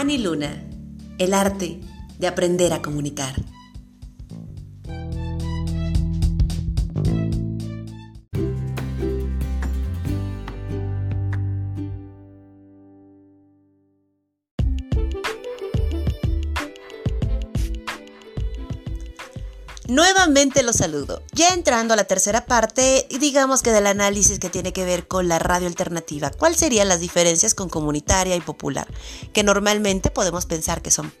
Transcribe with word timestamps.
Ani 0.00 0.16
Luna, 0.16 0.64
el 1.18 1.34
arte 1.34 1.78
de 2.18 2.26
aprender 2.26 2.72
a 2.72 2.80
comunicar. 2.80 3.34
Nuevamente 19.90 20.62
los 20.62 20.76
saludo. 20.76 21.20
Ya 21.32 21.52
entrando 21.52 21.94
a 21.94 21.96
la 21.96 22.04
tercera 22.04 22.46
parte, 22.46 23.08
digamos 23.18 23.60
que 23.60 23.72
del 23.72 23.88
análisis 23.88 24.38
que 24.38 24.48
tiene 24.48 24.72
que 24.72 24.84
ver 24.84 25.08
con 25.08 25.26
la 25.26 25.40
radio 25.40 25.66
alternativa, 25.66 26.30
¿cuáles 26.30 26.60
serían 26.60 26.88
las 26.88 27.00
diferencias 27.00 27.56
con 27.56 27.68
comunitaria 27.68 28.36
y 28.36 28.40
popular? 28.40 28.86
Que 29.32 29.42
normalmente 29.42 30.12
podemos 30.12 30.46
pensar 30.46 30.80
que 30.80 30.92
son, 30.92 31.12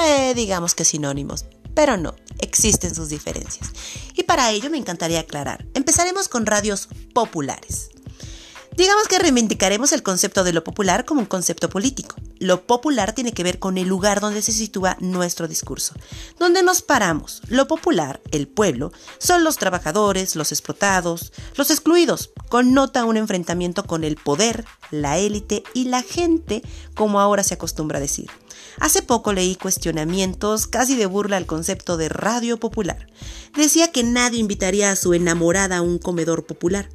eh, 0.00 0.34
digamos 0.36 0.76
que 0.76 0.84
sinónimos, 0.84 1.46
pero 1.74 1.96
no, 1.96 2.14
existen 2.38 2.94
sus 2.94 3.08
diferencias. 3.08 3.72
Y 4.14 4.22
para 4.22 4.52
ello 4.52 4.70
me 4.70 4.78
encantaría 4.78 5.18
aclarar. 5.18 5.66
Empezaremos 5.74 6.28
con 6.28 6.46
radios 6.46 6.88
populares. 7.12 7.90
Digamos 8.74 9.06
que 9.06 9.18
reivindicaremos 9.18 9.92
el 9.92 10.02
concepto 10.02 10.44
de 10.44 10.54
lo 10.54 10.64
popular 10.64 11.04
como 11.04 11.20
un 11.20 11.26
concepto 11.26 11.68
político. 11.68 12.16
Lo 12.38 12.66
popular 12.66 13.14
tiene 13.14 13.32
que 13.32 13.42
ver 13.42 13.58
con 13.58 13.76
el 13.76 13.86
lugar 13.86 14.20
donde 14.20 14.40
se 14.40 14.50
sitúa 14.50 14.96
nuestro 14.98 15.46
discurso, 15.46 15.94
donde 16.38 16.62
nos 16.62 16.80
paramos. 16.80 17.42
Lo 17.48 17.68
popular, 17.68 18.22
el 18.30 18.48
pueblo, 18.48 18.90
son 19.18 19.44
los 19.44 19.58
trabajadores, 19.58 20.36
los 20.36 20.52
explotados, 20.52 21.32
los 21.56 21.70
excluidos. 21.70 22.30
Connota 22.48 23.04
un 23.04 23.18
enfrentamiento 23.18 23.84
con 23.84 24.04
el 24.04 24.16
poder, 24.16 24.64
la 24.90 25.18
élite 25.18 25.62
y 25.74 25.84
la 25.84 26.02
gente, 26.02 26.62
como 26.94 27.20
ahora 27.20 27.42
se 27.42 27.54
acostumbra 27.54 27.98
a 27.98 28.00
decir. 28.02 28.30
Hace 28.80 29.02
poco 29.02 29.32
leí 29.32 29.56
cuestionamientos 29.56 30.66
casi 30.66 30.96
de 30.96 31.06
burla 31.06 31.36
al 31.36 31.46
concepto 31.46 31.96
de 31.96 32.08
radio 32.08 32.58
popular. 32.58 33.06
Decía 33.56 33.92
que 33.92 34.02
nadie 34.02 34.38
invitaría 34.38 34.90
a 34.90 34.96
su 34.96 35.14
enamorada 35.14 35.78
a 35.78 35.82
un 35.82 35.98
comedor 35.98 36.46
popular. 36.46 36.88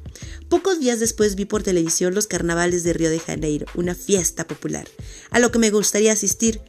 Pocos 0.48 0.80
días 0.80 1.00
después 1.00 1.34
vi 1.34 1.44
por 1.44 1.62
televisión 1.62 2.14
los 2.14 2.26
carnavales 2.26 2.82
de 2.82 2.92
Río 2.92 3.10
de 3.10 3.20
Janeiro, 3.20 3.66
una 3.74 3.94
fiesta 3.94 4.46
popular, 4.46 4.88
a 5.30 5.38
lo 5.38 5.50
que 5.50 5.58
me 5.58 5.70
gustaría 5.70 6.12
asistir. 6.12 6.60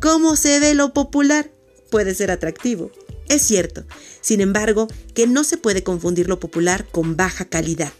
¿Cómo 0.00 0.36
se 0.36 0.60
ve 0.60 0.74
lo 0.74 0.92
popular? 0.92 1.50
Puede 1.90 2.14
ser 2.14 2.30
atractivo. 2.30 2.90
Es 3.28 3.42
cierto, 3.42 3.84
sin 4.20 4.40
embargo, 4.40 4.88
que 5.14 5.26
no 5.26 5.44
se 5.44 5.56
puede 5.56 5.82
confundir 5.82 6.28
lo 6.28 6.38
popular 6.38 6.86
con 6.90 7.16
baja 7.16 7.46
calidad, 7.46 7.92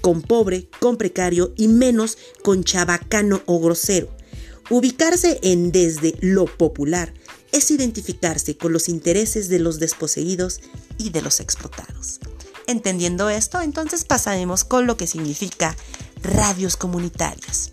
con 0.00 0.22
pobre, 0.22 0.68
con 0.80 0.96
precario 0.96 1.52
y 1.56 1.68
menos 1.68 2.16
con 2.42 2.64
chabacano 2.64 3.42
o 3.46 3.60
grosero. 3.60 4.17
Ubicarse 4.70 5.40
en 5.42 5.72
desde 5.72 6.14
lo 6.20 6.44
popular 6.44 7.14
es 7.52 7.70
identificarse 7.70 8.56
con 8.56 8.72
los 8.72 8.90
intereses 8.90 9.48
de 9.48 9.58
los 9.58 9.78
desposeídos 9.78 10.60
y 10.98 11.08
de 11.08 11.22
los 11.22 11.40
explotados. 11.40 12.20
Entendiendo 12.66 13.30
esto, 13.30 13.62
entonces 13.62 14.04
pasaremos 14.04 14.64
con 14.64 14.86
lo 14.86 14.98
que 14.98 15.06
significa 15.06 15.74
radios 16.22 16.76
comunitarias. 16.76 17.72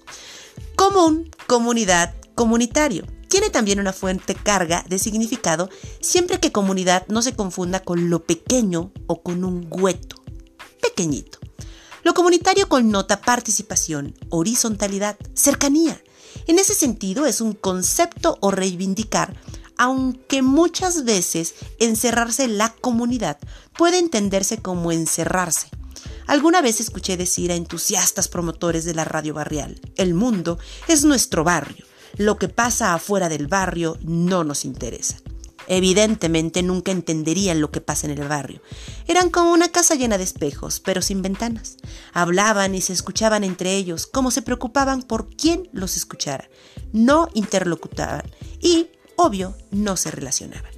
Común, 0.77 1.29
comunidad, 1.47 2.15
comunitario. 2.33 3.05
Tiene 3.27 3.49
también 3.49 3.81
una 3.81 3.91
fuente 3.91 4.33
carga 4.33 4.85
de 4.87 4.97
significado 4.97 5.69
siempre 5.99 6.39
que 6.39 6.53
comunidad 6.53 7.05
no 7.09 7.21
se 7.21 7.35
confunda 7.35 7.81
con 7.81 8.09
lo 8.09 8.23
pequeño 8.23 8.93
o 9.07 9.21
con 9.21 9.43
un 9.43 9.67
hueto, 9.69 10.23
pequeñito. 10.81 11.39
Lo 12.03 12.13
comunitario 12.13 12.69
connota 12.69 13.19
participación, 13.19 14.13
horizontalidad, 14.29 15.17
cercanía, 15.33 16.01
en 16.47 16.59
ese 16.59 16.73
sentido, 16.73 17.25
es 17.25 17.41
un 17.41 17.53
concepto 17.53 18.37
o 18.41 18.51
reivindicar, 18.51 19.35
aunque 19.77 20.41
muchas 20.41 21.03
veces 21.03 21.55
encerrarse 21.79 22.43
en 22.43 22.57
la 22.57 22.73
comunidad 22.73 23.37
puede 23.77 23.97
entenderse 23.97 24.57
como 24.57 24.91
encerrarse. 24.91 25.69
Alguna 26.27 26.61
vez 26.61 26.79
escuché 26.79 27.17
decir 27.17 27.51
a 27.51 27.55
entusiastas 27.55 28.27
promotores 28.27 28.85
de 28.85 28.93
la 28.93 29.05
radio 29.05 29.33
barrial, 29.33 29.79
el 29.95 30.13
mundo 30.13 30.57
es 30.87 31.03
nuestro 31.03 31.43
barrio, 31.43 31.85
lo 32.17 32.37
que 32.37 32.49
pasa 32.49 32.93
afuera 32.93 33.29
del 33.29 33.47
barrio 33.47 33.97
no 34.01 34.43
nos 34.43 34.65
interesa. 34.65 35.17
Evidentemente 35.67 36.63
nunca 36.63 36.91
entenderían 36.91 37.61
lo 37.61 37.71
que 37.71 37.81
pasa 37.81 38.07
en 38.07 38.17
el 38.17 38.27
barrio. 38.27 38.61
Eran 39.07 39.29
como 39.29 39.51
una 39.51 39.69
casa 39.69 39.95
llena 39.95 40.17
de 40.17 40.23
espejos, 40.23 40.79
pero 40.79 41.01
sin 41.01 41.21
ventanas. 41.21 41.77
Hablaban 42.13 42.75
y 42.75 42.81
se 42.81 42.93
escuchaban 42.93 43.43
entre 43.43 43.75
ellos, 43.75 44.05
como 44.07 44.31
se 44.31 44.41
preocupaban 44.41 45.01
por 45.03 45.29
quién 45.35 45.69
los 45.71 45.97
escuchara. 45.97 46.49
No 46.93 47.29
interlocutaban 47.33 48.23
y, 48.61 48.87
obvio, 49.15 49.55
no 49.71 49.97
se 49.97 50.11
relacionaban. 50.11 50.74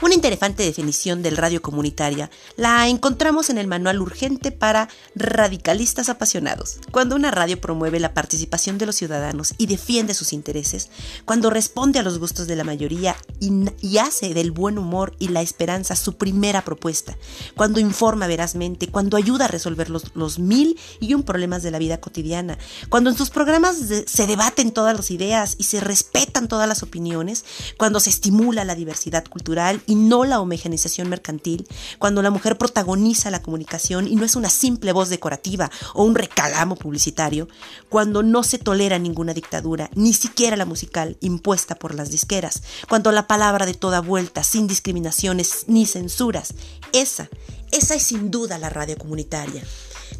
Una 0.00 0.14
interesante 0.14 0.62
definición 0.62 1.24
del 1.24 1.36
radio 1.36 1.60
comunitaria 1.60 2.30
la 2.56 2.86
encontramos 2.86 3.50
en 3.50 3.58
el 3.58 3.66
Manual 3.66 4.00
Urgente 4.00 4.52
para 4.52 4.88
Radicalistas 5.16 6.08
Apasionados. 6.08 6.78
Cuando 6.92 7.16
una 7.16 7.32
radio 7.32 7.60
promueve 7.60 7.98
la 7.98 8.14
participación 8.14 8.78
de 8.78 8.86
los 8.86 8.94
ciudadanos 8.94 9.54
y 9.58 9.66
defiende 9.66 10.14
sus 10.14 10.32
intereses, 10.32 10.88
cuando 11.24 11.50
responde 11.50 11.98
a 11.98 12.04
los 12.04 12.20
gustos 12.20 12.46
de 12.46 12.54
la 12.54 12.62
mayoría 12.62 13.16
y, 13.40 13.98
hace 13.98 14.34
del 14.34 14.52
buen 14.52 14.78
humor 14.78 15.16
y 15.18 15.28
la 15.28 15.42
esperanza 15.42 15.96
su 15.96 16.16
primera 16.16 16.62
propuesta, 16.62 17.18
cuando 17.56 17.80
informa 17.80 18.28
verazmente, 18.28 18.86
cuando 18.86 19.16
ayuda 19.16 19.46
a 19.46 19.48
resolver 19.48 19.90
los, 19.90 20.38
mil 20.38 20.78
y 21.00 21.14
un 21.14 21.24
problemas 21.24 21.64
de 21.64 21.72
la 21.72 21.78
vida 21.80 22.00
cotidiana, 22.00 22.56
cuando 22.88 23.10
en 23.10 23.16
sus 23.16 23.30
programas 23.30 23.78
se 24.06 24.26
debaten 24.28 24.70
todas 24.70 24.96
las 24.96 25.10
ideas 25.10 25.56
y 25.58 25.64
se 25.64 25.80
respetan 25.80 26.46
todas 26.46 26.68
las 26.68 26.84
opiniones, 26.84 27.44
cuando 27.76 27.98
se 27.98 28.10
estimula 28.10 28.64
la 28.64 28.76
diversidad 28.76 29.26
cultural 29.26 29.82
y 29.88 29.94
no 29.94 30.24
la 30.24 30.38
homogeneización 30.38 31.08
mercantil, 31.08 31.66
cuando 31.98 32.20
la 32.20 32.30
mujer 32.30 32.58
protagoniza 32.58 33.30
la 33.30 33.42
comunicación 33.42 34.06
y 34.06 34.16
no 34.16 34.24
es 34.24 34.36
una 34.36 34.50
simple 34.50 34.92
voz 34.92 35.08
decorativa 35.08 35.70
o 35.94 36.04
un 36.04 36.14
recalamo 36.14 36.76
publicitario, 36.76 37.48
cuando 37.88 38.22
no 38.22 38.42
se 38.42 38.58
tolera 38.58 38.98
ninguna 38.98 39.32
dictadura, 39.32 39.90
ni 39.94 40.12
siquiera 40.12 40.56
la 40.56 40.66
musical 40.66 41.16
impuesta 41.20 41.74
por 41.74 41.94
las 41.94 42.10
disqueras, 42.10 42.62
cuando 42.86 43.10
la 43.12 43.26
palabra 43.26 43.64
de 43.64 43.74
toda 43.74 44.00
vuelta, 44.00 44.44
sin 44.44 44.66
discriminaciones 44.66 45.64
ni 45.68 45.86
censuras, 45.86 46.52
esa, 46.92 47.30
esa 47.72 47.94
es 47.94 48.02
sin 48.02 48.30
duda 48.30 48.58
la 48.58 48.68
radio 48.68 48.98
comunitaria 48.98 49.64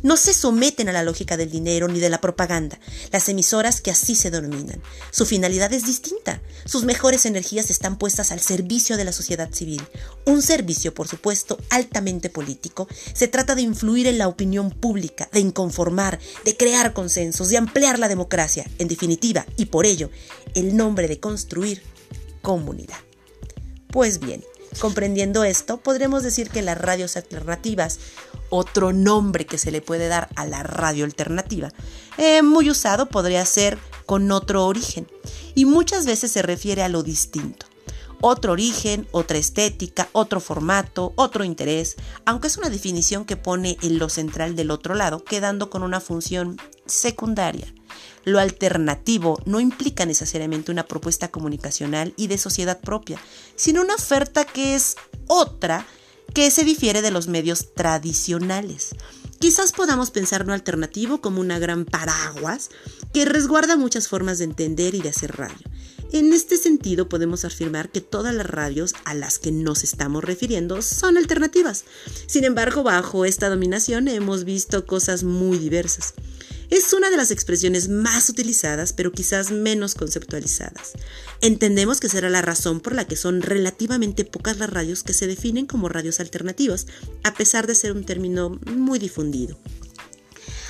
no 0.02 0.16
se 0.16 0.32
someten 0.32 0.88
a 0.88 0.92
la 0.92 1.02
lógica 1.02 1.36
del 1.36 1.50
dinero 1.50 1.88
ni 1.88 1.98
de 2.00 2.08
la 2.08 2.20
propaganda, 2.20 2.78
las 3.12 3.28
emisoras 3.28 3.80
que 3.80 3.90
así 3.90 4.14
se 4.14 4.30
denominan. 4.30 4.80
Su 5.10 5.26
finalidad 5.26 5.72
es 5.72 5.86
distinta. 5.86 6.40
Sus 6.64 6.84
mejores 6.84 7.26
energías 7.26 7.70
están 7.70 7.98
puestas 7.98 8.32
al 8.32 8.40
servicio 8.40 8.96
de 8.96 9.04
la 9.04 9.12
sociedad 9.12 9.52
civil. 9.52 9.82
Un 10.24 10.42
servicio, 10.42 10.94
por 10.94 11.08
supuesto, 11.08 11.58
altamente 11.70 12.30
político. 12.30 12.88
Se 13.12 13.28
trata 13.28 13.54
de 13.54 13.62
influir 13.62 14.06
en 14.06 14.18
la 14.18 14.28
opinión 14.28 14.70
pública, 14.70 15.28
de 15.32 15.40
inconformar, 15.40 16.18
de 16.44 16.56
crear 16.56 16.92
consensos, 16.92 17.48
de 17.48 17.58
ampliar 17.58 17.98
la 17.98 18.08
democracia. 18.08 18.66
En 18.78 18.88
definitiva, 18.88 19.46
y 19.56 19.66
por 19.66 19.86
ello, 19.86 20.10
el 20.54 20.76
nombre 20.76 21.08
de 21.08 21.20
construir 21.20 21.82
comunidad. 22.42 22.98
Pues 23.90 24.20
bien, 24.20 24.44
Comprendiendo 24.80 25.44
esto, 25.44 25.78
podremos 25.78 26.22
decir 26.22 26.50
que 26.50 26.62
las 26.62 26.78
radios 26.78 27.16
alternativas, 27.16 27.98
otro 28.48 28.92
nombre 28.92 29.46
que 29.46 29.58
se 29.58 29.70
le 29.70 29.82
puede 29.82 30.08
dar 30.08 30.28
a 30.36 30.46
la 30.46 30.62
radio 30.62 31.04
alternativa, 31.04 31.70
eh, 32.16 32.42
muy 32.42 32.70
usado 32.70 33.08
podría 33.08 33.44
ser 33.44 33.78
con 34.06 34.30
otro 34.30 34.66
origen, 34.66 35.06
y 35.54 35.64
muchas 35.64 36.06
veces 36.06 36.30
se 36.32 36.42
refiere 36.42 36.82
a 36.82 36.88
lo 36.88 37.02
distinto. 37.02 37.66
Otro 38.20 38.52
origen, 38.52 39.06
otra 39.12 39.38
estética, 39.38 40.08
otro 40.12 40.40
formato, 40.40 41.12
otro 41.16 41.44
interés, 41.44 41.96
aunque 42.24 42.48
es 42.48 42.56
una 42.56 42.68
definición 42.68 43.24
que 43.24 43.36
pone 43.36 43.76
en 43.82 43.98
lo 43.98 44.08
central 44.08 44.56
del 44.56 44.70
otro 44.70 44.94
lado, 44.94 45.22
quedando 45.22 45.70
con 45.70 45.82
una 45.82 46.00
función 46.00 46.56
secundaria. 46.86 47.72
Lo 48.24 48.38
alternativo 48.38 49.40
no 49.44 49.60
implica 49.60 50.06
necesariamente 50.06 50.70
una 50.72 50.86
propuesta 50.86 51.28
comunicacional 51.28 52.14
y 52.16 52.26
de 52.26 52.38
sociedad 52.38 52.80
propia, 52.80 53.20
sino 53.56 53.82
una 53.82 53.94
oferta 53.94 54.44
que 54.44 54.74
es 54.74 54.96
otra 55.26 55.86
que 56.34 56.50
se 56.50 56.64
difiere 56.64 57.02
de 57.02 57.10
los 57.10 57.26
medios 57.26 57.74
tradicionales. 57.74 58.94
Quizás 59.38 59.72
podamos 59.72 60.10
pensar 60.10 60.46
lo 60.46 60.52
alternativo 60.52 61.20
como 61.20 61.40
una 61.40 61.58
gran 61.58 61.84
paraguas 61.84 62.70
que 63.12 63.24
resguarda 63.24 63.76
muchas 63.76 64.08
formas 64.08 64.38
de 64.38 64.44
entender 64.44 64.94
y 64.94 65.00
de 65.00 65.10
hacer 65.10 65.36
radio. 65.36 65.58
En 66.10 66.32
este 66.32 66.56
sentido 66.56 67.08
podemos 67.08 67.44
afirmar 67.44 67.90
que 67.90 68.00
todas 68.00 68.34
las 68.34 68.46
radios 68.46 68.94
a 69.04 69.14
las 69.14 69.38
que 69.38 69.52
nos 69.52 69.84
estamos 69.84 70.24
refiriendo 70.24 70.80
son 70.80 71.18
alternativas. 71.18 71.84
Sin 72.26 72.44
embargo, 72.44 72.82
bajo 72.82 73.26
esta 73.26 73.48
dominación 73.50 74.08
hemos 74.08 74.44
visto 74.44 74.86
cosas 74.86 75.22
muy 75.22 75.58
diversas. 75.58 76.14
Es 76.70 76.92
una 76.92 77.08
de 77.08 77.16
las 77.16 77.30
expresiones 77.30 77.88
más 77.88 78.28
utilizadas, 78.28 78.92
pero 78.92 79.10
quizás 79.10 79.50
menos 79.50 79.94
conceptualizadas. 79.94 80.92
Entendemos 81.40 81.98
que 81.98 82.10
será 82.10 82.28
la 82.28 82.42
razón 82.42 82.80
por 82.80 82.94
la 82.94 83.06
que 83.06 83.16
son 83.16 83.40
relativamente 83.40 84.26
pocas 84.26 84.58
las 84.58 84.68
radios 84.68 85.02
que 85.02 85.14
se 85.14 85.26
definen 85.26 85.66
como 85.66 85.88
radios 85.88 86.20
alternativas, 86.20 86.86
a 87.24 87.32
pesar 87.32 87.66
de 87.66 87.74
ser 87.74 87.92
un 87.92 88.04
término 88.04 88.60
muy 88.66 88.98
difundido. 88.98 89.56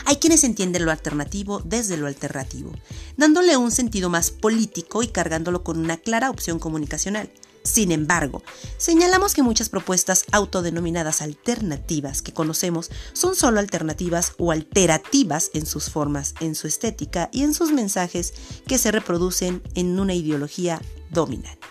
Hay 0.04 0.16
quienes 0.16 0.44
entienden 0.44 0.84
lo 0.84 0.92
alternativo 0.92 1.60
desde 1.64 1.96
lo 1.96 2.06
alternativo, 2.06 2.72
dándole 3.16 3.56
un 3.56 3.72
sentido 3.72 4.08
más 4.08 4.30
político 4.30 5.02
y 5.02 5.08
cargándolo 5.08 5.64
con 5.64 5.78
una 5.78 5.96
clara 5.96 6.30
opción 6.30 6.60
comunicacional. 6.60 7.28
Sin 7.62 7.93
embargo, 7.93 8.43
señalamos 8.76 9.34
que 9.34 9.43
muchas 9.43 9.69
propuestas 9.69 10.25
autodenominadas 10.32 11.20
alternativas 11.20 12.22
que 12.22 12.32
conocemos 12.32 12.90
son 13.12 13.34
solo 13.34 13.60
alternativas 13.60 14.32
o 14.38 14.52
alterativas 14.52 15.50
en 15.55 15.66
sus 15.66 15.90
formas, 15.90 16.34
en 16.40 16.55
su 16.55 16.66
estética 16.66 17.28
y 17.32 17.43
en 17.43 17.55
sus 17.55 17.72
mensajes 17.72 18.32
que 18.66 18.78
se 18.78 18.90
reproducen 18.90 19.62
en 19.75 19.99
una 20.00 20.14
ideología 20.14 20.81
dominante. 21.10 21.66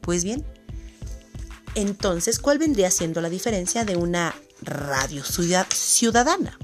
Pues 0.00 0.24
bien, 0.24 0.44
entonces, 1.74 2.38
¿cuál 2.38 2.58
vendría 2.58 2.90
siendo 2.90 3.20
la 3.20 3.30
diferencia 3.30 3.84
de 3.84 3.96
una 3.96 4.34
radio 4.62 5.22
ciudadana? 5.24 6.58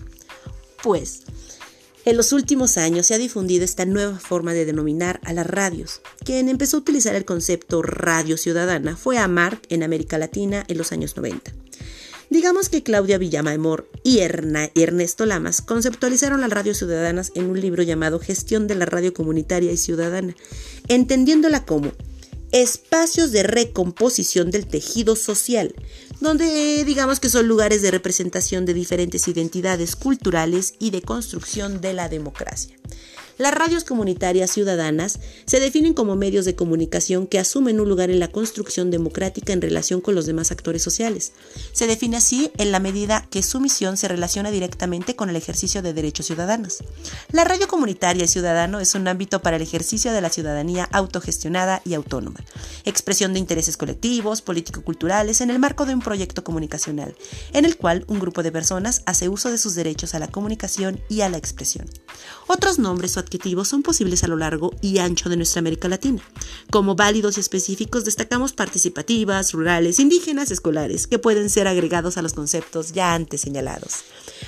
Pues, 0.82 1.22
en 2.06 2.16
los 2.16 2.32
últimos 2.32 2.78
años 2.78 3.06
se 3.06 3.14
ha 3.14 3.18
difundido 3.18 3.64
esta 3.64 3.84
nueva 3.84 4.18
forma 4.20 4.54
de 4.54 4.64
denominar 4.64 5.20
a 5.24 5.32
las 5.32 5.44
radios. 5.44 6.00
Quien 6.24 6.48
empezó 6.48 6.76
a 6.76 6.80
utilizar 6.80 7.16
el 7.16 7.24
concepto 7.24 7.82
radio 7.82 8.36
ciudadana 8.36 8.96
fue 8.96 9.18
Amark 9.18 9.60
en 9.70 9.82
América 9.82 10.16
Latina 10.16 10.64
en 10.68 10.78
los 10.78 10.92
años 10.92 11.16
90. 11.16 11.52
Digamos 12.30 12.68
que 12.68 12.84
Claudia 12.84 13.18
Villamaemor 13.18 13.90
y 14.04 14.20
Ernesto 14.20 15.26
Lamas 15.26 15.62
conceptualizaron 15.62 16.40
las 16.40 16.50
radios 16.50 16.78
ciudadanas 16.78 17.32
en 17.34 17.50
un 17.50 17.60
libro 17.60 17.82
llamado 17.82 18.20
Gestión 18.20 18.68
de 18.68 18.76
la 18.76 18.86
Radio 18.86 19.12
Comunitaria 19.12 19.72
y 19.72 19.76
Ciudadana, 19.76 20.36
entendiéndola 20.86 21.64
como 21.64 21.90
espacios 22.52 23.32
de 23.32 23.42
recomposición 23.42 24.52
del 24.52 24.66
tejido 24.68 25.16
social, 25.16 25.74
donde 26.20 26.84
digamos 26.84 27.20
que 27.20 27.28
son 27.28 27.46
lugares 27.46 27.82
de 27.82 27.90
representación 27.90 28.64
de 28.64 28.74
diferentes 28.74 29.28
identidades 29.28 29.96
culturales 29.96 30.74
y 30.78 30.90
de 30.90 31.02
construcción 31.02 31.80
de 31.80 31.92
la 31.92 32.08
democracia. 32.08 32.76
Las 33.38 33.52
radios 33.52 33.84
comunitarias 33.84 34.50
ciudadanas 34.50 35.18
se 35.44 35.60
definen 35.60 35.92
como 35.92 36.16
medios 36.16 36.46
de 36.46 36.54
comunicación 36.54 37.26
que 37.26 37.38
asumen 37.38 37.80
un 37.80 37.88
lugar 37.88 38.08
en 38.08 38.18
la 38.18 38.28
construcción 38.28 38.90
democrática 38.90 39.52
en 39.52 39.60
relación 39.60 40.00
con 40.00 40.14
los 40.14 40.24
demás 40.24 40.52
actores 40.52 40.82
sociales. 40.82 41.32
Se 41.72 41.86
define 41.86 42.16
así 42.16 42.50
en 42.56 42.72
la 42.72 42.80
medida 42.80 43.26
que 43.30 43.42
su 43.42 43.60
misión 43.60 43.98
se 43.98 44.08
relaciona 44.08 44.50
directamente 44.50 45.16
con 45.16 45.28
el 45.28 45.36
ejercicio 45.36 45.82
de 45.82 45.92
derechos 45.92 46.24
ciudadanos. 46.24 46.78
La 47.30 47.44
radio 47.44 47.68
comunitaria 47.68 48.24
y 48.24 48.28
ciudadano 48.28 48.80
es 48.80 48.94
un 48.94 49.06
ámbito 49.06 49.42
para 49.42 49.56
el 49.56 49.62
ejercicio 49.62 50.14
de 50.14 50.22
la 50.22 50.30
ciudadanía 50.30 50.88
autogestionada 50.90 51.82
y 51.84 51.92
autónoma, 51.92 52.40
expresión 52.86 53.34
de 53.34 53.40
intereses 53.40 53.76
colectivos, 53.76 54.40
político-culturales 54.40 55.42
en 55.42 55.50
el 55.50 55.58
marco 55.58 55.84
de 55.84 55.92
un 55.92 56.00
proyecto 56.00 56.42
comunicacional, 56.42 57.14
en 57.52 57.66
el 57.66 57.76
cual 57.76 58.06
un 58.08 58.18
grupo 58.18 58.42
de 58.42 58.50
personas 58.50 59.02
hace 59.04 59.28
uso 59.28 59.50
de 59.50 59.58
sus 59.58 59.74
derechos 59.74 60.14
a 60.14 60.18
la 60.20 60.28
comunicación 60.28 61.02
y 61.10 61.20
a 61.20 61.28
la 61.28 61.36
expresión. 61.36 61.90
Otros 62.46 62.78
nombres 62.78 63.18
o 63.18 63.25
adjetivos 63.26 63.68
son 63.68 63.82
posibles 63.82 64.22
a 64.22 64.28
lo 64.28 64.36
largo 64.36 64.72
y 64.80 64.98
ancho 64.98 65.28
de 65.28 65.36
nuestra 65.36 65.58
América 65.58 65.88
Latina. 65.88 66.22
Como 66.70 66.94
válidos 66.94 67.36
y 67.36 67.40
específicos 67.40 68.04
destacamos 68.04 68.52
participativas, 68.52 69.52
rurales, 69.52 69.98
indígenas, 69.98 70.50
escolares, 70.50 71.06
que 71.06 71.18
pueden 71.18 71.50
ser 71.50 71.66
agregados 71.66 72.16
a 72.16 72.22
los 72.22 72.32
conceptos 72.32 72.92
ya 72.92 73.14
antes 73.14 73.40
señalados. 73.40 74.04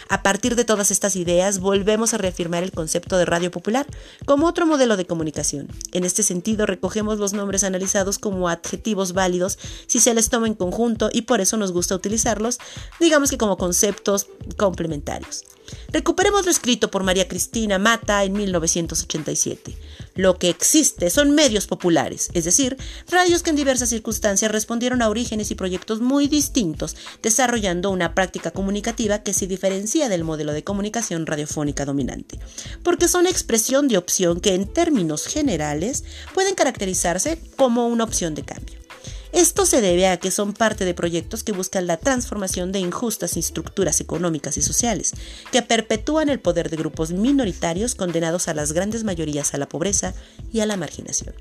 A 0.08 0.22
partir 0.22 0.54
de 0.54 0.64
todas 0.64 0.90
estas 0.90 1.16
ideas, 1.16 1.58
volvemos 1.58 2.14
a 2.14 2.18
reafirmar 2.18 2.62
el 2.62 2.72
concepto 2.72 3.18
de 3.18 3.24
radio 3.24 3.50
popular 3.50 3.86
como 4.26 4.46
otro 4.46 4.64
modelo 4.64 4.96
de 4.96 5.06
comunicación. 5.06 5.68
En 5.92 6.04
este 6.04 6.22
sentido, 6.22 6.66
recogemos 6.66 7.18
los 7.18 7.32
nombres 7.32 7.64
analizados 7.64 8.18
como 8.18 8.48
adjetivos 8.48 9.12
válidos 9.12 9.58
si 9.86 9.98
se 9.98 10.14
les 10.14 10.28
toma 10.28 10.46
en 10.46 10.54
conjunto 10.54 11.10
y 11.12 11.22
por 11.22 11.40
eso 11.40 11.56
nos 11.56 11.72
gusta 11.72 11.94
utilizarlos, 11.94 12.58
digamos 13.00 13.30
que 13.30 13.38
como 13.38 13.56
conceptos 13.56 14.28
complementarios. 14.56 15.44
Recuperemos 15.90 16.44
lo 16.44 16.50
escrito 16.50 16.90
por 16.90 17.02
María 17.02 17.28
Cristina 17.28 17.78
Mata 17.78 18.24
en 18.24 18.32
1987. 18.76 19.76
Lo 20.14 20.38
que 20.38 20.48
existe 20.48 21.10
son 21.10 21.34
medios 21.34 21.66
populares, 21.66 22.30
es 22.34 22.44
decir, 22.44 22.76
radios 23.10 23.42
que 23.42 23.50
en 23.50 23.56
diversas 23.56 23.88
circunstancias 23.88 24.50
respondieron 24.50 25.02
a 25.02 25.08
orígenes 25.08 25.50
y 25.50 25.54
proyectos 25.54 26.00
muy 26.00 26.28
distintos, 26.28 26.96
desarrollando 27.22 27.90
una 27.90 28.14
práctica 28.14 28.50
comunicativa 28.50 29.22
que 29.22 29.32
se 29.32 29.46
diferencia 29.46 30.08
del 30.08 30.24
modelo 30.24 30.52
de 30.52 30.64
comunicación 30.64 31.26
radiofónica 31.26 31.84
dominante, 31.84 32.38
porque 32.82 33.08
son 33.08 33.26
expresión 33.26 33.88
de 33.88 33.98
opción 33.98 34.40
que 34.40 34.54
en 34.54 34.66
términos 34.66 35.26
generales 35.26 36.04
pueden 36.34 36.54
caracterizarse 36.54 37.40
como 37.56 37.88
una 37.88 38.04
opción 38.04 38.34
de 38.34 38.42
cambio. 38.42 38.87
Esto 39.32 39.66
se 39.66 39.80
debe 39.80 40.08
a 40.08 40.16
que 40.16 40.30
son 40.30 40.54
parte 40.54 40.84
de 40.84 40.94
proyectos 40.94 41.44
que 41.44 41.52
buscan 41.52 41.86
la 41.86 41.98
transformación 41.98 42.72
de 42.72 42.78
injustas 42.78 43.36
estructuras 43.36 44.00
económicas 44.00 44.56
y 44.56 44.62
sociales, 44.62 45.12
que 45.52 45.62
perpetúan 45.62 46.28
el 46.28 46.40
poder 46.40 46.70
de 46.70 46.76
grupos 46.76 47.10
minoritarios 47.12 47.94
condenados 47.94 48.48
a 48.48 48.54
las 48.54 48.72
grandes 48.72 49.04
mayorías 49.04 49.52
a 49.52 49.58
la 49.58 49.68
pobreza 49.68 50.14
y 50.52 50.60
a 50.60 50.66
la 50.66 50.76
marginación. 50.76 51.34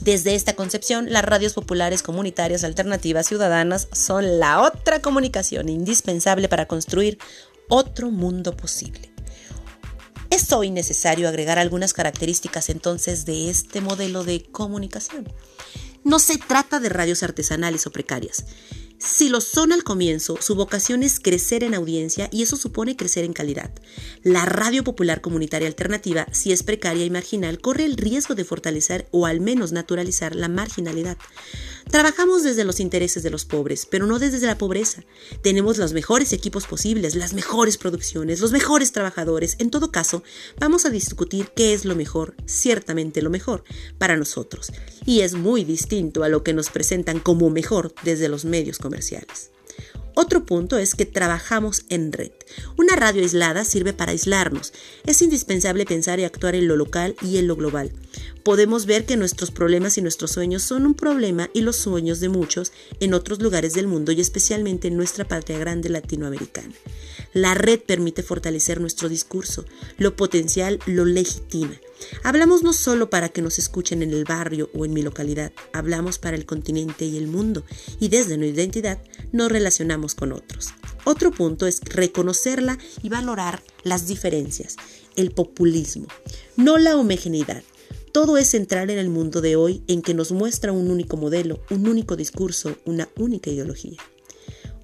Desde 0.00 0.34
esta 0.34 0.54
concepción, 0.54 1.12
las 1.12 1.24
radios 1.24 1.54
populares 1.54 2.02
comunitarias 2.02 2.64
alternativas 2.64 3.26
ciudadanas 3.26 3.88
son 3.92 4.38
la 4.38 4.62
otra 4.62 5.00
comunicación 5.00 5.68
indispensable 5.68 6.48
para 6.48 6.66
construir 6.66 7.18
otro 7.68 8.10
mundo 8.10 8.56
posible. 8.56 9.12
Es 10.30 10.52
hoy 10.52 10.70
necesario 10.70 11.28
agregar 11.28 11.58
algunas 11.58 11.92
características 11.92 12.68
entonces 12.68 13.26
de 13.26 13.50
este 13.50 13.80
modelo 13.80 14.22
de 14.22 14.44
comunicación. 14.44 15.26
No 16.06 16.20
se 16.20 16.38
trata 16.38 16.78
de 16.78 16.88
radios 16.88 17.24
artesanales 17.24 17.84
o 17.88 17.90
precarias. 17.90 18.44
Si 18.96 19.28
lo 19.28 19.40
son 19.40 19.72
al 19.72 19.82
comienzo, 19.82 20.38
su 20.40 20.54
vocación 20.54 21.02
es 21.02 21.18
crecer 21.18 21.64
en 21.64 21.74
audiencia 21.74 22.28
y 22.30 22.42
eso 22.42 22.56
supone 22.56 22.94
crecer 22.94 23.24
en 23.24 23.32
calidad. 23.32 23.72
La 24.22 24.44
radio 24.44 24.84
popular 24.84 25.20
comunitaria 25.20 25.66
alternativa, 25.66 26.28
si 26.30 26.52
es 26.52 26.62
precaria 26.62 27.04
y 27.04 27.10
marginal, 27.10 27.60
corre 27.60 27.84
el 27.86 27.96
riesgo 27.96 28.36
de 28.36 28.44
fortalecer 28.44 29.08
o 29.10 29.26
al 29.26 29.40
menos 29.40 29.72
naturalizar 29.72 30.36
la 30.36 30.46
marginalidad. 30.46 31.18
Trabajamos 31.90 32.42
desde 32.42 32.64
los 32.64 32.80
intereses 32.80 33.22
de 33.22 33.30
los 33.30 33.44
pobres, 33.44 33.86
pero 33.86 34.06
no 34.06 34.18
desde 34.18 34.44
la 34.44 34.58
pobreza. 34.58 35.04
Tenemos 35.42 35.78
los 35.78 35.92
mejores 35.92 36.32
equipos 36.32 36.66
posibles, 36.66 37.14
las 37.14 37.32
mejores 37.32 37.76
producciones, 37.78 38.40
los 38.40 38.52
mejores 38.52 38.92
trabajadores. 38.92 39.56
En 39.60 39.70
todo 39.70 39.92
caso, 39.92 40.22
vamos 40.58 40.84
a 40.84 40.90
discutir 40.90 41.50
qué 41.54 41.72
es 41.72 41.84
lo 41.84 41.94
mejor, 41.94 42.34
ciertamente 42.44 43.22
lo 43.22 43.30
mejor, 43.30 43.62
para 43.98 44.16
nosotros. 44.16 44.72
Y 45.04 45.20
es 45.20 45.34
muy 45.34 45.64
distinto 45.64 46.24
a 46.24 46.28
lo 46.28 46.42
que 46.42 46.54
nos 46.54 46.70
presentan 46.70 47.20
como 47.20 47.50
mejor 47.50 47.94
desde 48.02 48.28
los 48.28 48.44
medios 48.44 48.78
comerciales. 48.78 49.50
Otro 50.18 50.46
punto 50.46 50.78
es 50.78 50.94
que 50.94 51.04
trabajamos 51.04 51.84
en 51.90 52.10
red. 52.10 52.32
Una 52.78 52.96
radio 52.96 53.22
aislada 53.22 53.66
sirve 53.66 53.92
para 53.92 54.12
aislarnos. 54.12 54.72
Es 55.04 55.20
indispensable 55.20 55.84
pensar 55.84 56.18
y 56.18 56.24
actuar 56.24 56.54
en 56.54 56.68
lo 56.68 56.76
local 56.76 57.14
y 57.20 57.36
en 57.36 57.46
lo 57.46 57.54
global. 57.54 57.92
Podemos 58.46 58.86
ver 58.86 59.06
que 59.06 59.16
nuestros 59.16 59.50
problemas 59.50 59.98
y 59.98 60.02
nuestros 60.02 60.30
sueños 60.30 60.62
son 60.62 60.86
un 60.86 60.94
problema 60.94 61.50
y 61.52 61.62
los 61.62 61.74
sueños 61.74 62.20
de 62.20 62.28
muchos 62.28 62.70
en 63.00 63.12
otros 63.12 63.42
lugares 63.42 63.74
del 63.74 63.88
mundo 63.88 64.12
y 64.12 64.20
especialmente 64.20 64.86
en 64.86 64.96
nuestra 64.96 65.26
patria 65.26 65.58
grande 65.58 65.88
latinoamericana. 65.88 66.72
La 67.32 67.54
red 67.54 67.80
permite 67.80 68.22
fortalecer 68.22 68.80
nuestro 68.80 69.08
discurso, 69.08 69.64
lo 69.98 70.14
potencial 70.14 70.78
lo 70.86 71.04
legitima. 71.04 71.74
Hablamos 72.22 72.62
no 72.62 72.72
solo 72.72 73.10
para 73.10 73.30
que 73.30 73.42
nos 73.42 73.58
escuchen 73.58 74.00
en 74.04 74.12
el 74.12 74.22
barrio 74.22 74.70
o 74.74 74.84
en 74.84 74.92
mi 74.92 75.02
localidad, 75.02 75.50
hablamos 75.72 76.20
para 76.20 76.36
el 76.36 76.46
continente 76.46 77.04
y 77.04 77.16
el 77.16 77.26
mundo, 77.26 77.64
y 77.98 78.10
desde 78.10 78.36
nuestra 78.36 78.62
identidad 78.62 79.02
nos 79.32 79.50
relacionamos 79.50 80.14
con 80.14 80.30
otros. 80.30 80.68
Otro 81.02 81.32
punto 81.32 81.66
es 81.66 81.80
reconocerla 81.80 82.78
y 83.02 83.08
valorar 83.08 83.64
las 83.82 84.06
diferencias, 84.06 84.76
el 85.16 85.32
populismo, 85.32 86.06
no 86.56 86.78
la 86.78 86.96
homogeneidad. 86.96 87.64
Todo 88.16 88.38
es 88.38 88.48
central 88.48 88.88
en 88.88 88.98
el 88.98 89.10
mundo 89.10 89.42
de 89.42 89.56
hoy 89.56 89.82
en 89.88 90.00
que 90.00 90.14
nos 90.14 90.32
muestra 90.32 90.72
un 90.72 90.90
único 90.90 91.18
modelo, 91.18 91.60
un 91.68 91.86
único 91.86 92.16
discurso, 92.16 92.74
una 92.86 93.10
única 93.18 93.50
ideología. 93.50 93.98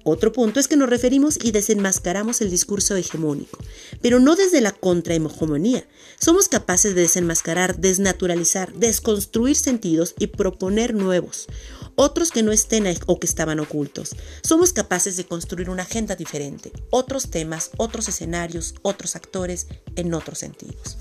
Otro 0.03 0.31
punto 0.31 0.59
es 0.59 0.67
que 0.67 0.75
nos 0.75 0.87
referimos 0.87 1.43
y 1.43 1.49
desenmascaramos 1.49 2.41
el 2.41 2.51
discurso 2.51 2.95
hegemónico, 2.95 3.57
pero 4.03 4.19
no 4.19 4.35
desde 4.35 4.61
la 4.61 4.71
contrahegemonía. 4.71 5.83
Somos 6.19 6.47
capaces 6.47 6.93
de 6.93 7.01
desenmascarar, 7.01 7.79
desnaturalizar, 7.79 8.71
desconstruir 8.75 9.55
sentidos 9.55 10.13
y 10.19 10.27
proponer 10.27 10.93
nuevos, 10.93 11.47
otros 11.95 12.29
que 12.29 12.43
no 12.43 12.51
estén 12.51 12.85
o 13.07 13.19
que 13.19 13.25
estaban 13.25 13.59
ocultos. 13.59 14.15
Somos 14.43 14.73
capaces 14.73 15.17
de 15.17 15.25
construir 15.25 15.71
una 15.71 15.81
agenda 15.81 16.15
diferente, 16.15 16.71
otros 16.91 17.31
temas, 17.31 17.71
otros 17.77 18.07
escenarios, 18.09 18.75
otros 18.83 19.15
actores 19.15 19.65
en 19.95 20.13
otros 20.13 20.37
sentidos. 20.37 20.97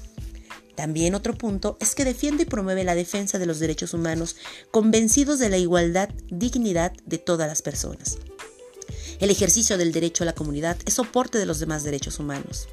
También 0.75 1.15
otro 1.15 1.35
punto 1.35 1.77
es 1.81 1.95
que 1.95 2.05
defiende 2.05 2.45
y 2.45 2.47
promueve 2.47 2.85
la 2.85 2.95
defensa 2.95 3.39
de 3.39 3.47
los 3.47 3.59
derechos 3.59 3.95
humanos, 3.95 4.37
convencidos 4.71 5.39
de 5.39 5.51
la 5.51 5.59
igualdad, 5.59 6.09
dignidad 6.31 6.93
de 7.05 7.19
todas 7.19 7.49
las 7.49 7.63
personas. 7.63 8.19
El 9.21 9.31
ejercicio 9.31 9.79
del 9.79 9.93
derecho 9.93 10.25
a 10.25 10.27
la 10.27 10.35
comunidad 10.35 10.77
es 10.87 10.95
soporte 10.95 11.39
de 11.39 11.47
los 11.47 11.61
demás 11.61 11.85
derechos 11.85 12.19
humanos. 12.19 12.69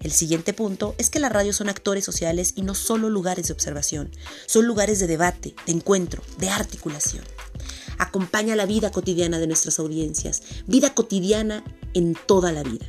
El 0.00 0.12
siguiente 0.12 0.54
punto 0.54 0.94
es 0.98 1.10
que 1.10 1.18
las 1.18 1.32
radios 1.32 1.56
son 1.56 1.68
actores 1.68 2.04
sociales 2.04 2.52
y 2.56 2.62
no 2.62 2.74
solo 2.74 3.10
lugares 3.10 3.48
de 3.48 3.52
observación, 3.52 4.10
son 4.46 4.66
lugares 4.66 4.98
de 4.98 5.06
debate, 5.06 5.54
de 5.66 5.72
encuentro, 5.72 6.22
de 6.38 6.48
articulación. 6.48 7.24
Acompaña 7.98 8.56
la 8.56 8.64
vida 8.64 8.90
cotidiana 8.92 9.38
de 9.38 9.46
nuestras 9.46 9.78
audiencias, 9.78 10.42
vida 10.66 10.94
cotidiana 10.94 11.64
en 11.92 12.16
toda 12.26 12.50
la 12.50 12.62
vida. 12.62 12.86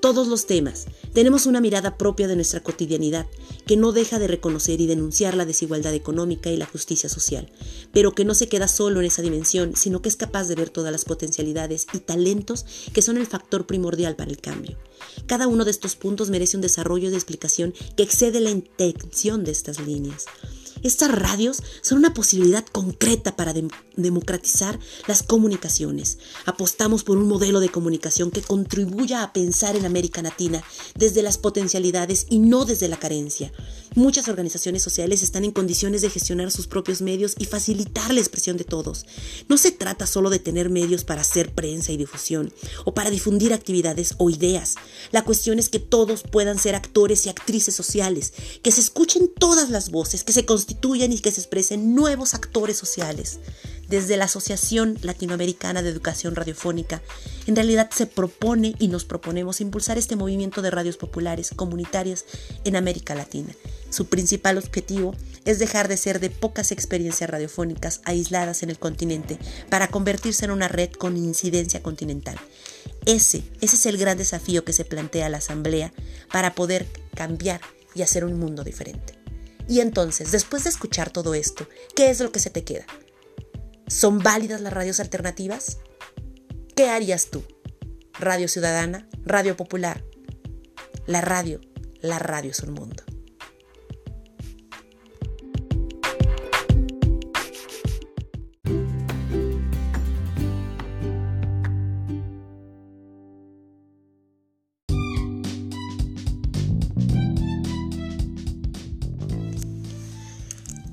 Todos 0.00 0.28
los 0.28 0.46
temas. 0.46 0.86
Tenemos 1.12 1.46
una 1.46 1.60
mirada 1.60 1.96
propia 1.96 2.28
de 2.28 2.36
nuestra 2.36 2.62
cotidianidad, 2.62 3.26
que 3.66 3.76
no 3.76 3.92
deja 3.92 4.18
de 4.18 4.28
reconocer 4.28 4.80
y 4.80 4.86
denunciar 4.86 5.34
la 5.34 5.44
desigualdad 5.44 5.94
económica 5.94 6.50
y 6.50 6.56
la 6.56 6.66
justicia 6.66 7.08
social, 7.08 7.50
pero 7.92 8.14
que 8.14 8.24
no 8.24 8.34
se 8.34 8.48
queda 8.48 8.68
solo 8.68 9.00
en 9.00 9.06
esa 9.06 9.22
dimensión, 9.22 9.74
sino 9.76 10.00
que 10.02 10.08
es 10.08 10.16
capaz 10.16 10.48
de 10.48 10.54
ver 10.54 10.70
todas 10.70 10.92
las 10.92 11.04
potencialidades 11.04 11.86
y 11.92 11.98
talentos 11.98 12.64
que 12.92 13.02
son 13.02 13.16
el 13.16 13.26
factor 13.26 13.66
primordial 13.66 14.16
para 14.16 14.30
el 14.30 14.40
cambio. 14.40 14.78
Cada 15.26 15.46
uno 15.46 15.64
de 15.64 15.70
estos 15.70 15.96
puntos 15.96 16.30
merece 16.30 16.56
un 16.56 16.62
desarrollo 16.62 17.10
de 17.10 17.16
explicación 17.16 17.74
que 17.96 18.02
excede 18.02 18.40
la 18.40 18.50
intención 18.50 19.44
de 19.44 19.52
estas 19.52 19.80
líneas. 19.80 20.26
Estas 20.82 21.10
radios 21.10 21.62
son 21.82 21.98
una 21.98 22.14
posibilidad 22.14 22.64
concreta 22.66 23.36
para 23.36 23.54
democratizar 23.96 24.78
las 25.06 25.22
comunicaciones. 25.22 26.18
Apostamos 26.46 27.04
por 27.04 27.18
un 27.18 27.28
modelo 27.28 27.60
de 27.60 27.68
comunicación 27.68 28.30
que 28.30 28.42
contribuya 28.42 29.22
a 29.22 29.32
pensar 29.32 29.76
en 29.76 29.84
América 29.84 30.22
Latina 30.22 30.62
desde 30.94 31.22
las 31.22 31.38
potencialidades 31.38 32.26
y 32.28 32.38
no 32.38 32.64
desde 32.64 32.88
la 32.88 32.98
carencia. 32.98 33.52
Muchas 33.98 34.28
organizaciones 34.28 34.84
sociales 34.84 35.24
están 35.24 35.44
en 35.44 35.50
condiciones 35.50 36.02
de 36.02 36.10
gestionar 36.10 36.52
sus 36.52 36.68
propios 36.68 37.02
medios 37.02 37.34
y 37.36 37.46
facilitar 37.46 38.14
la 38.14 38.20
expresión 38.20 38.56
de 38.56 38.62
todos. 38.62 39.06
No 39.48 39.58
se 39.58 39.72
trata 39.72 40.06
solo 40.06 40.30
de 40.30 40.38
tener 40.38 40.70
medios 40.70 41.02
para 41.02 41.22
hacer 41.22 41.52
prensa 41.52 41.90
y 41.90 41.96
difusión 41.96 42.54
o 42.84 42.94
para 42.94 43.10
difundir 43.10 43.52
actividades 43.52 44.14
o 44.18 44.30
ideas. 44.30 44.76
La 45.10 45.24
cuestión 45.24 45.58
es 45.58 45.68
que 45.68 45.80
todos 45.80 46.22
puedan 46.22 46.60
ser 46.60 46.76
actores 46.76 47.26
y 47.26 47.28
actrices 47.28 47.74
sociales, 47.74 48.34
que 48.62 48.70
se 48.70 48.82
escuchen 48.82 49.32
todas 49.36 49.68
las 49.68 49.90
voces, 49.90 50.22
que 50.22 50.32
se 50.32 50.46
constituyan 50.46 51.10
y 51.10 51.18
que 51.18 51.32
se 51.32 51.40
expresen 51.40 51.96
nuevos 51.96 52.34
actores 52.34 52.76
sociales. 52.76 53.40
Desde 53.88 54.18
la 54.18 54.26
Asociación 54.26 54.98
Latinoamericana 55.00 55.80
de 55.80 55.88
Educación 55.88 56.34
Radiofónica, 56.36 57.00
en 57.46 57.56
realidad 57.56 57.90
se 57.90 58.04
propone 58.04 58.74
y 58.78 58.88
nos 58.88 59.06
proponemos 59.06 59.62
impulsar 59.62 59.96
este 59.96 60.14
movimiento 60.14 60.60
de 60.60 60.70
radios 60.70 60.98
populares 60.98 61.50
comunitarias 61.56 62.26
en 62.64 62.76
América 62.76 63.14
Latina. 63.14 63.54
Su 63.88 64.06
principal 64.06 64.58
objetivo 64.58 65.14
es 65.46 65.58
dejar 65.58 65.88
de 65.88 65.96
ser 65.96 66.20
de 66.20 66.28
pocas 66.28 66.70
experiencias 66.70 67.30
radiofónicas 67.30 68.02
aisladas 68.04 68.62
en 68.62 68.68
el 68.68 68.78
continente 68.78 69.38
para 69.70 69.88
convertirse 69.88 70.44
en 70.44 70.50
una 70.50 70.68
red 70.68 70.90
con 70.92 71.16
incidencia 71.16 71.82
continental. 71.82 72.38
Ese, 73.06 73.42
ese 73.62 73.76
es 73.76 73.86
el 73.86 73.96
gran 73.96 74.18
desafío 74.18 74.66
que 74.66 74.74
se 74.74 74.84
plantea 74.84 75.30
la 75.30 75.38
Asamblea 75.38 75.94
para 76.30 76.54
poder 76.54 76.86
cambiar 77.14 77.62
y 77.94 78.02
hacer 78.02 78.26
un 78.26 78.38
mundo 78.38 78.64
diferente. 78.64 79.14
Y 79.66 79.80
entonces, 79.80 80.30
después 80.30 80.64
de 80.64 80.70
escuchar 80.70 81.10
todo 81.10 81.32
esto, 81.32 81.66
¿qué 81.96 82.10
es 82.10 82.20
lo 82.20 82.32
que 82.32 82.40
se 82.40 82.50
te 82.50 82.64
queda? 82.64 82.84
¿Son 83.88 84.18
válidas 84.18 84.60
las 84.60 84.72
radios 84.72 85.00
alternativas? 85.00 85.78
¿Qué 86.76 86.90
harías 86.90 87.30
tú? 87.30 87.42
Radio 88.20 88.46
Ciudadana, 88.46 89.08
Radio 89.24 89.56
Popular. 89.56 90.04
La 91.06 91.22
radio, 91.22 91.60
la 92.02 92.18
radio 92.18 92.50
es 92.50 92.60
un 92.60 92.74
mundo. 92.74 93.02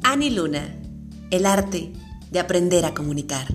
Ani 0.03 0.29
Luna, 0.29 0.79
el 1.29 1.45
arte 1.45 1.91
de 2.35 2.41
aprender 2.41 2.83
a 2.83 2.93
comunicar. 2.93 3.47